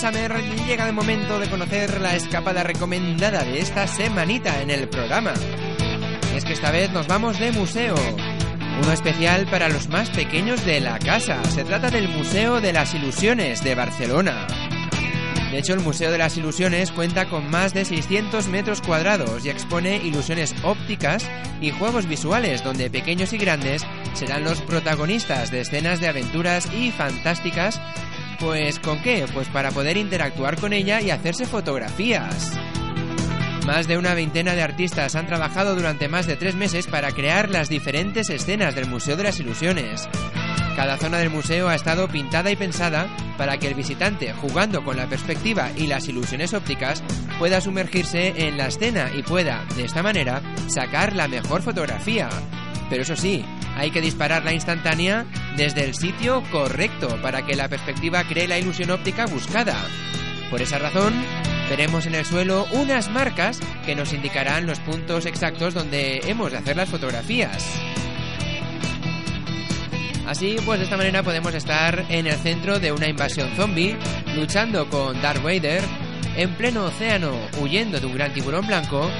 Summer 0.00 0.34
llega 0.66 0.88
el 0.88 0.94
momento 0.94 1.38
de 1.38 1.50
conocer 1.50 2.00
la 2.00 2.16
escapada 2.16 2.62
recomendada 2.62 3.44
de 3.44 3.60
esta 3.60 3.86
semanita 3.86 4.62
en 4.62 4.70
el 4.70 4.88
programa. 4.88 5.34
Es 6.34 6.46
que 6.46 6.54
esta 6.54 6.70
vez 6.70 6.90
nos 6.90 7.06
vamos 7.06 7.38
de 7.38 7.52
museo. 7.52 7.94
Uno 8.82 8.92
especial 8.92 9.46
para 9.50 9.68
los 9.68 9.90
más 9.90 10.08
pequeños 10.08 10.64
de 10.64 10.80
la 10.80 10.98
casa. 10.98 11.44
Se 11.50 11.64
trata 11.64 11.90
del 11.90 12.08
Museo 12.08 12.62
de 12.62 12.72
las 12.72 12.94
Ilusiones 12.94 13.62
de 13.62 13.74
Barcelona. 13.74 14.46
De 15.50 15.58
hecho, 15.58 15.74
el 15.74 15.80
Museo 15.80 16.10
de 16.10 16.16
las 16.18 16.34
Ilusiones 16.38 16.92
cuenta 16.92 17.28
con 17.28 17.50
más 17.50 17.74
de 17.74 17.84
600 17.84 18.48
metros 18.48 18.80
cuadrados 18.80 19.44
y 19.44 19.50
expone 19.50 19.98
ilusiones 19.98 20.54
ópticas 20.62 21.28
y 21.60 21.72
juegos 21.72 22.06
visuales 22.06 22.64
donde 22.64 22.88
pequeños 22.88 23.34
y 23.34 23.38
grandes 23.38 23.82
serán 24.14 24.44
los 24.44 24.62
protagonistas 24.62 25.50
de 25.50 25.60
escenas 25.60 26.00
de 26.00 26.08
aventuras 26.08 26.72
y 26.72 26.90
fantásticas. 26.90 27.78
Pues 28.40 28.78
¿con 28.78 29.02
qué? 29.02 29.26
Pues 29.32 29.48
para 29.48 29.70
poder 29.70 29.98
interactuar 29.98 30.58
con 30.58 30.72
ella 30.72 31.02
y 31.02 31.10
hacerse 31.10 31.44
fotografías. 31.44 32.58
Más 33.66 33.86
de 33.86 33.98
una 33.98 34.14
veintena 34.14 34.54
de 34.54 34.62
artistas 34.62 35.14
han 35.14 35.26
trabajado 35.26 35.74
durante 35.74 36.08
más 36.08 36.26
de 36.26 36.36
tres 36.36 36.54
meses 36.54 36.86
para 36.86 37.12
crear 37.12 37.50
las 37.50 37.68
diferentes 37.68 38.30
escenas 38.30 38.74
del 38.74 38.88
Museo 38.88 39.16
de 39.16 39.24
las 39.24 39.38
Ilusiones. 39.38 40.08
Cada 40.74 40.96
zona 40.96 41.18
del 41.18 41.28
museo 41.28 41.68
ha 41.68 41.74
estado 41.74 42.08
pintada 42.08 42.50
y 42.50 42.56
pensada 42.56 43.14
para 43.36 43.58
que 43.58 43.68
el 43.68 43.74
visitante, 43.74 44.32
jugando 44.32 44.82
con 44.82 44.96
la 44.96 45.06
perspectiva 45.06 45.70
y 45.76 45.86
las 45.86 46.08
ilusiones 46.08 46.54
ópticas, 46.54 47.02
pueda 47.38 47.60
sumergirse 47.60 48.46
en 48.46 48.56
la 48.56 48.68
escena 48.68 49.10
y 49.14 49.22
pueda, 49.22 49.66
de 49.76 49.84
esta 49.84 50.02
manera, 50.02 50.40
sacar 50.68 51.14
la 51.14 51.28
mejor 51.28 51.60
fotografía. 51.60 52.30
Pero 52.88 53.02
eso 53.02 53.14
sí, 53.14 53.44
hay 53.76 53.90
que 53.90 54.00
disparar 54.00 54.44
la 54.44 54.52
instantánea 54.52 55.26
desde 55.56 55.84
el 55.84 55.94
sitio 55.94 56.42
correcto 56.50 57.20
para 57.22 57.44
que 57.46 57.56
la 57.56 57.68
perspectiva 57.68 58.24
cree 58.24 58.48
la 58.48 58.58
ilusión 58.58 58.90
óptica 58.90 59.26
buscada. 59.26 59.76
Por 60.50 60.60
esa 60.62 60.78
razón, 60.78 61.14
veremos 61.68 62.06
en 62.06 62.14
el 62.16 62.24
suelo 62.24 62.66
unas 62.72 63.08
marcas 63.10 63.60
que 63.86 63.94
nos 63.94 64.12
indicarán 64.12 64.66
los 64.66 64.80
puntos 64.80 65.26
exactos 65.26 65.74
donde 65.74 66.20
hemos 66.26 66.50
de 66.50 66.58
hacer 66.58 66.76
las 66.76 66.88
fotografías. 66.88 67.64
Así, 70.26 70.56
pues 70.64 70.78
de 70.78 70.84
esta 70.84 70.96
manera 70.96 71.22
podemos 71.22 71.54
estar 71.54 72.04
en 72.08 72.26
el 72.26 72.34
centro 72.34 72.78
de 72.78 72.92
una 72.92 73.08
invasión 73.08 73.50
zombie, 73.56 73.96
luchando 74.36 74.88
con 74.88 75.20
Darth 75.20 75.42
Vader, 75.42 75.82
en 76.36 76.54
pleno 76.54 76.84
océano, 76.84 77.32
huyendo 77.60 77.98
de 77.98 78.06
un 78.06 78.14
gran 78.14 78.32
tiburón 78.32 78.66
blanco, 78.66 79.10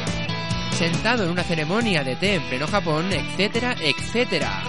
sentado 0.81 1.25
en 1.25 1.31
una 1.31 1.45
ceremonia 1.45 2.03
de 2.03 2.17
té 2.17 2.37
en 2.37 2.43
pleno 2.45 2.67
Japón, 2.67 3.13
etcétera, 3.13 3.77
etcétera. 3.83 4.63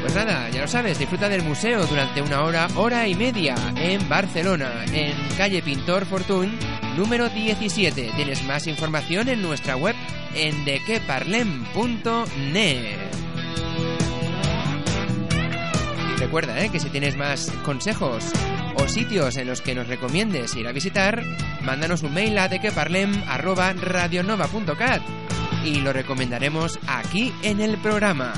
Pues 0.00 0.12
nada, 0.12 0.50
ya 0.50 0.62
lo 0.62 0.66
sabes, 0.66 0.98
disfruta 0.98 1.28
del 1.28 1.44
museo 1.44 1.86
durante 1.86 2.20
una 2.20 2.42
hora, 2.42 2.66
hora 2.74 3.06
y 3.06 3.14
media 3.14 3.54
en 3.76 4.08
Barcelona, 4.08 4.72
en 4.92 5.14
calle 5.36 5.62
Pintor 5.62 6.04
Fortune, 6.04 6.50
número 6.96 7.28
17. 7.28 8.10
Tienes 8.16 8.42
más 8.42 8.66
información 8.66 9.28
en 9.28 9.40
nuestra 9.40 9.76
web 9.76 9.94
en 10.34 10.64
dequeparlem.net. 10.64 12.98
Recuerda 16.18 16.60
¿eh? 16.60 16.70
que 16.70 16.80
si 16.80 16.90
tienes 16.90 17.16
más 17.16 17.52
consejos 17.64 18.32
o 18.76 18.88
sitios 18.88 19.36
en 19.36 19.48
los 19.48 19.60
que 19.60 19.74
nos 19.74 19.88
recomiendes 19.88 20.56
ir 20.56 20.66
a 20.68 20.72
visitar, 20.72 21.22
mándanos 21.62 22.02
un 22.02 22.14
mail 22.14 22.38
a 22.38 22.48
dequeparlem.radionova.cat 22.48 25.02
y 25.64 25.80
lo 25.80 25.92
recomendaremos 25.92 26.78
aquí 26.86 27.34
en 27.42 27.60
el 27.60 27.76
programa. 27.78 28.32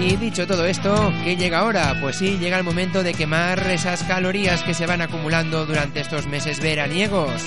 Y 0.00 0.16
dicho 0.16 0.46
todo 0.46 0.64
esto, 0.64 1.12
¿qué 1.24 1.36
llega 1.36 1.58
ahora? 1.58 1.94
Pues 2.00 2.16
sí, 2.16 2.38
llega 2.38 2.56
el 2.56 2.64
momento 2.64 3.02
de 3.02 3.12
quemar 3.12 3.70
esas 3.70 4.02
calorías 4.04 4.62
que 4.62 4.72
se 4.72 4.86
van 4.86 5.02
acumulando 5.02 5.66
durante 5.66 6.00
estos 6.00 6.26
meses 6.26 6.58
veraniegos. 6.58 7.44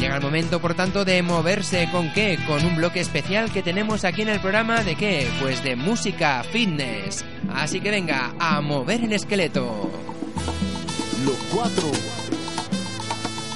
Llega 0.00 0.16
el 0.16 0.22
momento, 0.22 0.62
por 0.62 0.72
tanto, 0.72 1.04
de 1.04 1.22
moverse 1.22 1.86
con 1.92 2.10
qué? 2.14 2.38
Con 2.46 2.64
un 2.64 2.74
bloque 2.74 3.00
especial 3.00 3.52
que 3.52 3.62
tenemos 3.62 4.06
aquí 4.06 4.22
en 4.22 4.30
el 4.30 4.40
programa 4.40 4.82
de 4.82 4.96
qué? 4.96 5.28
Pues 5.42 5.62
de 5.62 5.76
música 5.76 6.42
fitness. 6.42 7.22
Así 7.52 7.82
que 7.82 7.90
venga, 7.90 8.32
a 8.38 8.62
mover 8.62 9.04
el 9.04 9.12
esqueleto. 9.12 9.90
Los 11.22 11.36
cuatro. 11.52 11.90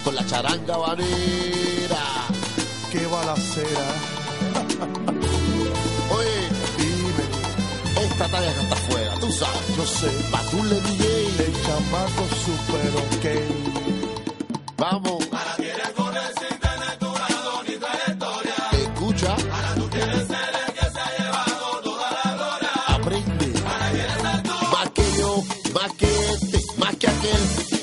Con 0.04 0.14
la 0.14 0.26
charanga 0.26 0.76
vanera. 0.76 2.26
Qué 2.92 3.06
balacera. 3.06 3.86
Oye, 6.10 6.48
dime. 6.76 8.04
Esta 8.06 8.28
talla 8.28 8.52
que 8.52 8.60
está 8.60 8.74
afuera, 8.74 9.14
tú 9.18 9.32
sabes. 9.32 9.76
No 9.78 9.86
sé. 9.86 10.10
Patule 10.30 10.78
DJ. 10.78 11.06
El 11.46 11.52
chamaco 11.64 12.28
super 12.44 12.90
ok. 13.00 13.26
Vamos. 14.76 15.33
Más 27.32 27.73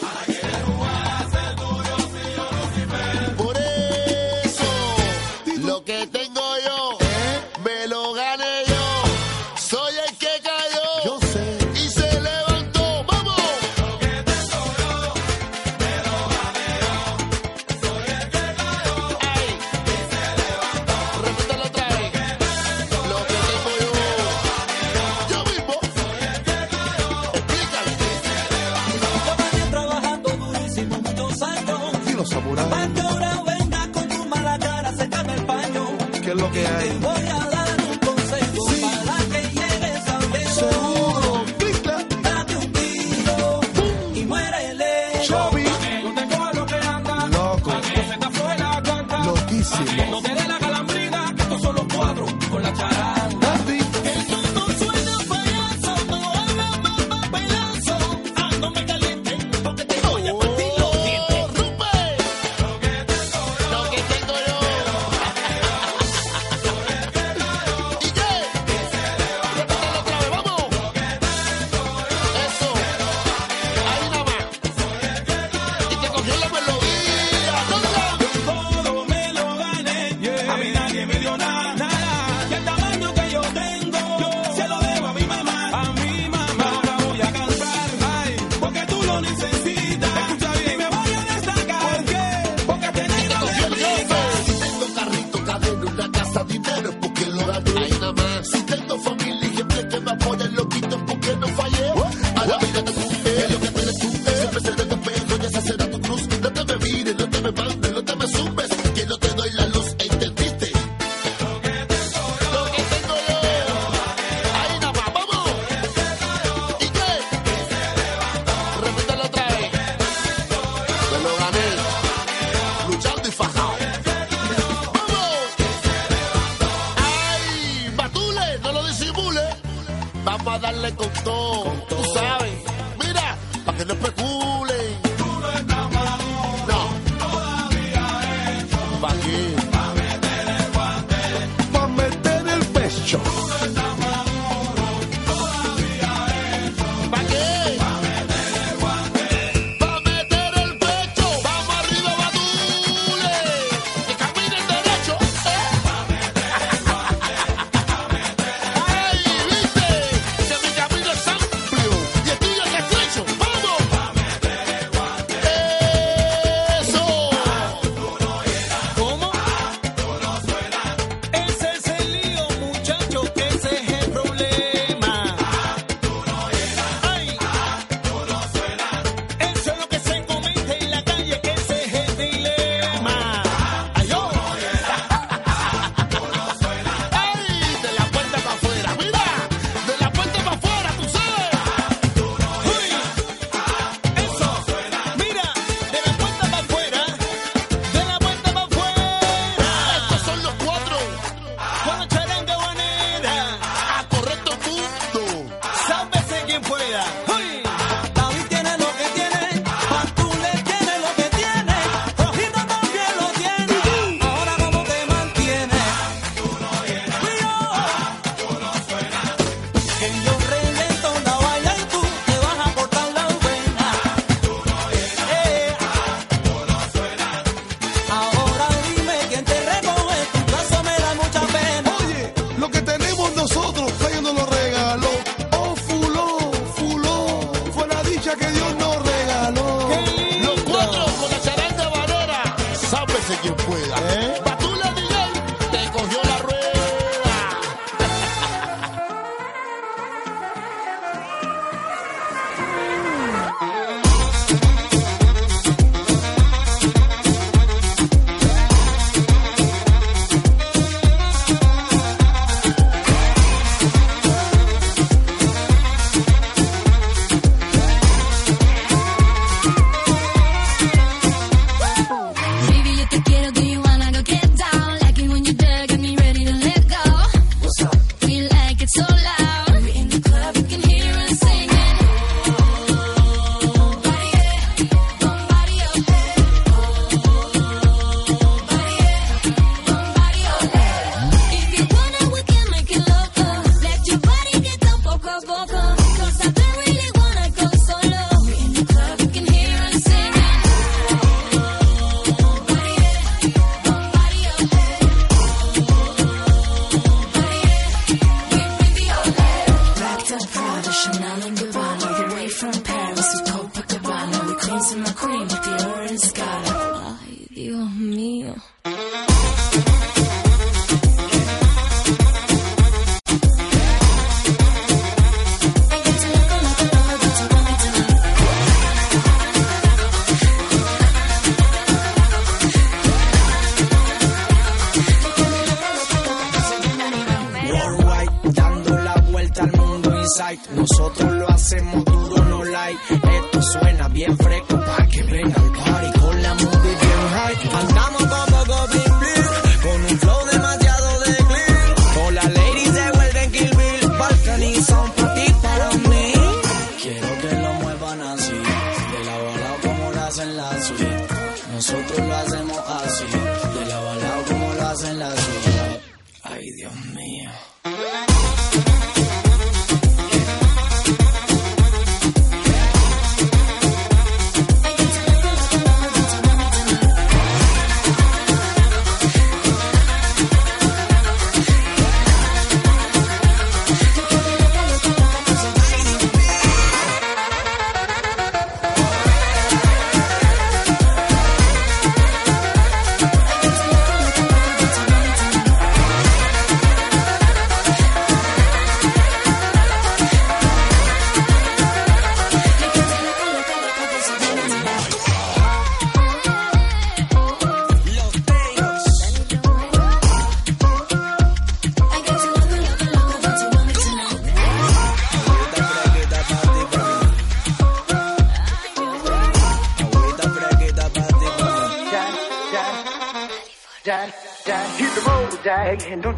Esto 342.92 343.62
suena 343.62 344.08
bien 344.10 344.38
fresco 344.38 344.80
pa' 344.80 345.08
que 345.08 345.24
venga 345.24 345.64
el 345.64 345.72
party 345.72 346.11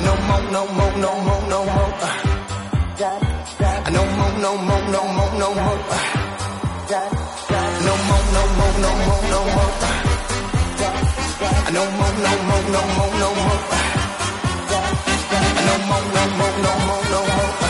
No 0.00 0.14
more, 0.14 0.42
no 0.52 0.66
more, 0.66 0.96
no 0.98 1.10
more, 1.26 1.42
no 1.48 1.64
more. 1.64 1.92
I 2.98 3.90
No 3.90 4.02
more, 4.16 4.32
no 4.44 4.56
more, 4.56 4.84
no 4.92 5.00
more, 5.16 5.32
no 5.40 5.48
more. 5.54 5.78
No 7.86 7.92
more, 8.06 8.24
no 8.34 8.42
more, 8.56 8.74
no 8.84 8.90
more, 9.06 9.22
no 9.32 9.40
more. 9.54 9.74
I 11.58 11.70
No 11.72 11.82
more, 11.96 12.14
no 12.24 12.32
more, 12.48 12.64
no 12.74 12.80
more, 12.96 13.12
no 13.22 13.28
more. 13.40 13.60
I 15.32 15.52
No 15.66 15.74
more, 15.88 16.04
no 16.14 16.22
more, 16.38 16.56
no 16.64 16.72
more, 16.86 17.04
no 17.10 17.20
more. 17.26 17.65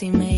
see 0.00 0.10
me 0.10 0.29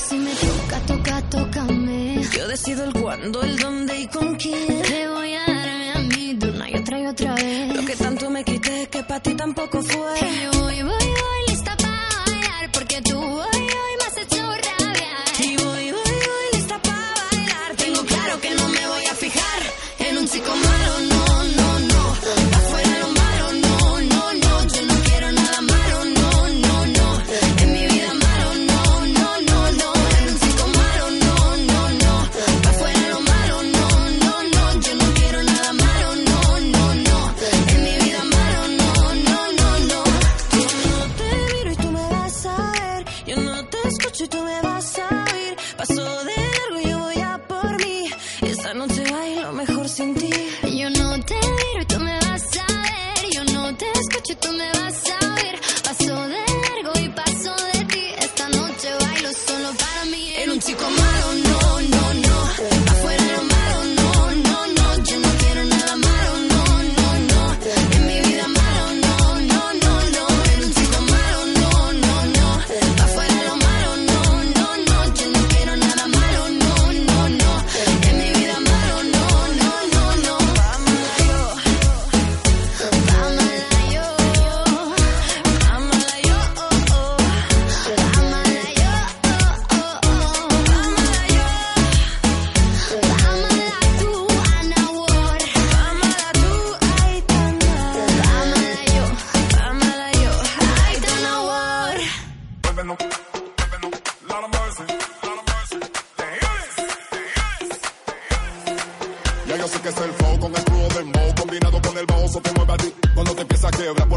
si 0.00 0.16
me 0.18 0.32
toca, 0.34 0.78
toca, 0.86 1.22
tócame. 1.30 2.22
Yo 2.36 2.48
decido 2.48 2.84
el 2.84 2.92
cuándo, 2.92 3.42
el 3.42 3.56
dónde 3.58 4.00
y 4.00 4.06
con 4.06 4.34
quién. 4.36 4.82
Te 4.82 5.08
voy 5.08 5.34
a 5.34 5.44
darme 5.46 5.92
a 5.92 5.98
mí 6.00 6.34
de 6.34 6.50
una 6.50 6.70
y 6.70 6.74
otra 6.76 7.00
y 7.00 7.06
otra 7.06 7.34
vez. 7.34 7.76
Lo 7.76 7.84
que 7.84 7.96
tanto 7.96 8.30
me 8.30 8.44
quité, 8.44 8.88
que 8.88 9.02
para 9.02 9.20
ti 9.20 9.34
tampoco 9.34 9.82
fue. 9.82 10.14
Y 10.20 10.56
voy, 10.56 10.82
voy, 10.82 10.99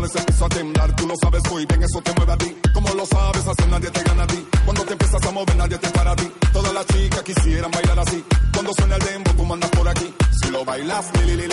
cuál 0.10 0.26
es 0.28 0.41
a 0.41 0.49
temblar. 0.49 0.95
Tú 0.95 1.08
lo 1.08 1.16
sabes 1.22 1.43
muy 1.49 1.66
bien, 1.66 1.84
eso 1.84 2.01
te 2.01 2.14
mueve 2.14 2.34
a 2.34 2.38
ti. 2.38 2.58
Como 2.74 2.89
lo 2.93 3.06
sabes 3.06 3.47
hacer, 3.47 3.68
nadie 3.70 3.89
te 3.89 4.04
gana 4.04 4.24
a 4.24 4.28
ti. 4.28 4.47
Cuando 4.66 4.84
te 4.84 4.93
empiezas 4.93 5.24
a 5.24 5.32
mover, 5.32 5.56
nadie 5.56 5.78
te 5.78 5.89
para 5.89 6.12
a 6.12 6.16
ti. 6.16 6.32
Todas 6.51 6.74
las 6.74 6.86
chicas 6.88 7.24
quisieran 7.24 7.72
bailar 7.72 7.99
así. 7.99 8.24
Cuando 8.54 8.72
suena 8.74 8.95
el 8.95 9.04
dembo, 9.04 9.32
tú 9.32 9.45
mandas 9.45 9.70
por 9.72 9.88
aquí. 9.88 10.14
Si 10.41 10.49
lo 10.49 10.66
bailas, 10.66 11.06
li, 11.26 11.36
li, 11.36 11.47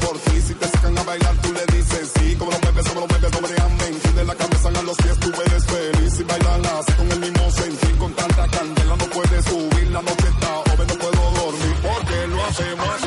por 0.00 0.18
ti. 0.18 0.40
Si 0.40 0.54
te 0.54 0.68
sacan 0.68 0.98
a 0.98 1.02
bailar, 1.02 1.34
tú 1.42 1.52
le 1.52 1.76
dices 1.76 2.12
sí. 2.16 2.36
Como 2.36 2.50
lo 2.50 2.58
mueves, 2.60 2.88
como 2.88 3.00
lo 3.00 3.06
mueves, 3.08 3.30
dobleamente. 3.32 4.12
De 4.12 4.24
la 4.24 4.34
cabeza 4.34 4.68
a 4.68 4.82
los 4.82 4.96
pies, 4.96 5.18
tú 5.20 5.32
eres 5.46 5.64
feliz. 5.66 6.12
Si 6.16 6.22
bailas 6.22 6.72
así 6.80 6.92
con 6.92 7.12
el 7.12 7.20
mismo 7.20 7.50
sentir, 7.50 7.96
con 7.98 8.12
tanta 8.14 8.48
candela, 8.48 8.96
no 8.96 9.06
puedes 9.06 9.44
subir. 9.44 9.90
La 9.90 10.02
noche 10.02 10.28
está 10.28 10.48
joven, 10.66 10.86
no 10.88 10.94
puedo 10.94 11.22
dormir. 11.42 11.76
Porque 11.82 12.26
lo 12.28 12.44
hacemos 12.44 13.05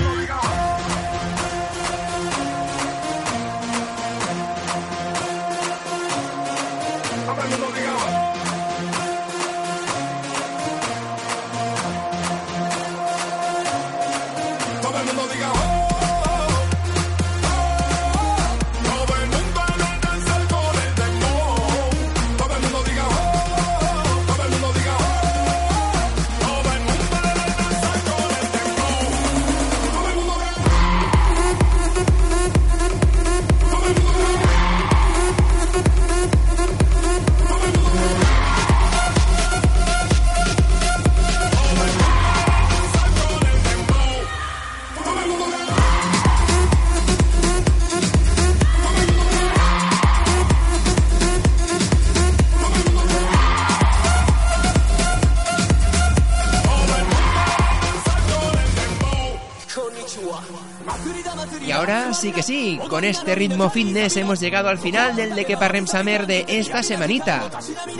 Y 62.19 62.21
ahora 62.21 62.31
sí 62.31 62.31
que 62.33 62.43
sí, 62.43 62.79
con 62.89 63.05
este 63.05 63.33
ritmo 63.33 63.69
fitness 63.69 64.17
hemos 64.17 64.41
llegado 64.41 64.67
al 64.67 64.77
final 64.77 65.15
del 65.15 65.35
De 65.35 65.45
Parlem 65.55 65.87
Summer 65.87 66.27
de 66.27 66.43
esta 66.49 66.83
semanita. 66.83 67.49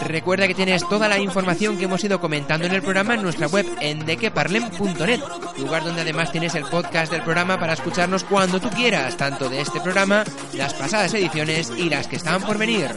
Recuerda 0.06 0.46
que 0.46 0.54
tienes 0.54 0.86
toda 0.90 1.08
la 1.08 1.20
información 1.20 1.78
que 1.78 1.86
hemos 1.86 2.04
ido 2.04 2.20
comentando 2.20 2.66
en 2.66 2.74
el 2.74 2.82
programa 2.82 3.14
en 3.14 3.22
nuestra 3.22 3.48
web 3.48 3.66
en 3.80 4.06
dequeparlem.net, 4.06 5.22
lugar 5.58 5.86
donde 5.86 6.02
además 6.02 6.34
tienes 6.34 6.54
el 6.56 6.66
podcast 6.66 7.14
del 7.14 7.22
programa 7.22 7.58
para 7.62 7.74
escucharnos 7.74 8.26
cuando 8.26 8.60
tú 8.60 8.70
quieras, 8.72 9.16
tanto 9.16 9.48
de 9.48 9.62
este 9.62 9.80
programa, 9.80 10.26
las 10.54 10.74
pasadas 10.74 11.14
ediciones 11.14 11.72
y 11.78 11.90
las 11.90 12.08
que 12.08 12.18
están 12.18 12.42
por 12.42 12.58
venir. 12.58 12.92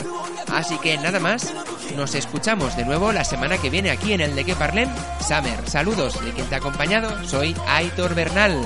Así 0.53 0.77
que 0.79 0.99
nada 0.99 1.21
más, 1.21 1.55
nos 1.97 2.17
escuchamos 2.17 2.77
de 2.77 2.85
nuevo 2.85 3.13
la 3.13 3.25
semana 3.25 3.59
que 3.59 3.71
viene 3.71 3.91
aquí 3.91 4.13
en 4.13 4.23
el 4.23 4.35
De 4.35 4.57
Parlem 4.57 4.91
Summer. 5.21 5.69
Saludos 5.69 6.23
de 6.25 6.33
quien 6.33 6.49
te 6.49 6.57
ha 6.57 6.59
acompañado, 6.59 7.25
soy 7.29 7.55
Aitor 7.69 8.17
Bernal. 8.17 8.61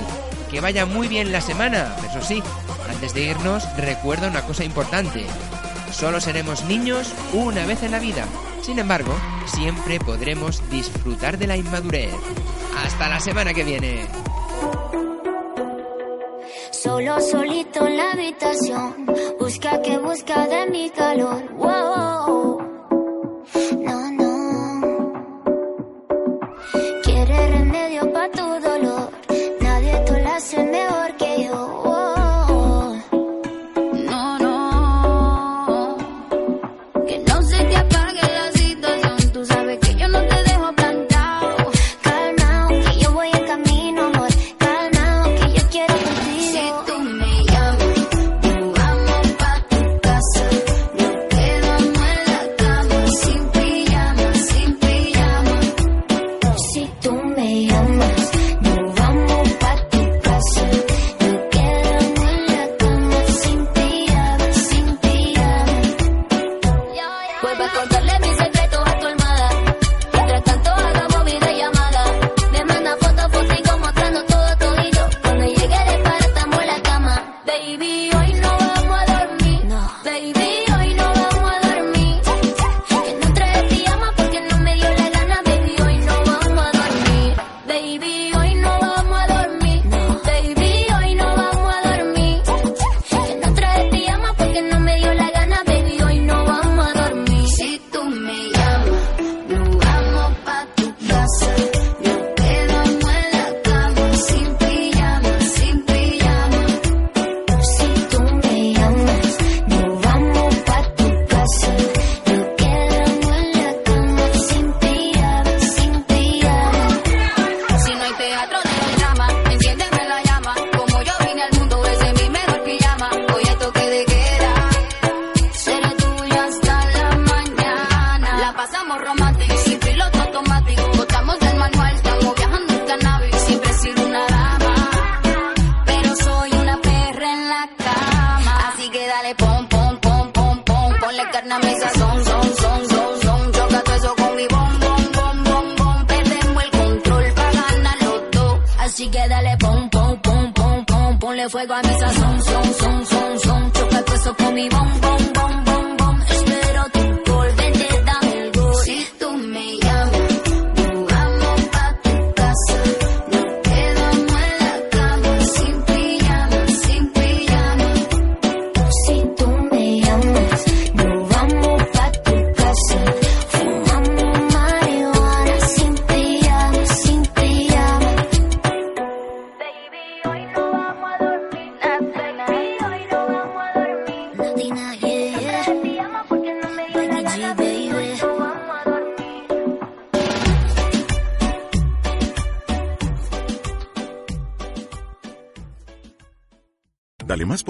Que 0.50 0.60
vaya 0.60 0.86
muy 0.86 1.08
bien 1.08 1.32
la 1.32 1.40
semana. 1.40 1.96
Eso 2.08 2.22
sí, 2.22 2.42
antes 2.88 3.14
de 3.14 3.24
irnos, 3.24 3.64
recuerda 3.76 4.28
una 4.28 4.42
cosa 4.42 4.64
importante. 4.64 5.26
Solo 5.92 6.20
seremos 6.20 6.64
niños 6.64 7.12
una 7.32 7.66
vez 7.66 7.82
en 7.82 7.92
la 7.92 7.98
vida. 7.98 8.24
Sin 8.62 8.78
embargo, 8.78 9.12
siempre 9.46 9.98
podremos 9.98 10.62
disfrutar 10.70 11.38
de 11.38 11.46
la 11.46 11.56
inmadurez. 11.56 12.12
Hasta 12.84 13.08
la 13.08 13.20
semana 13.20 13.54
que 13.54 13.64
viene. 13.64 14.06
Solo 16.70 17.20
solito 17.20 17.86
en 17.86 17.96
la 17.96 18.12
habitación, 18.12 19.06
busca 19.38 19.82
que 19.82 19.98
busca 19.98 20.46
de 20.46 20.70
mi 20.70 20.90
calor. 20.90 21.42
Wow. 21.54 22.05